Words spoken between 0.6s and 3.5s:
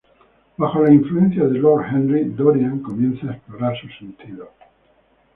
la influencia de Lord Henry, Dorian comienza a